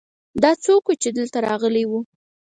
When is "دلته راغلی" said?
1.17-1.83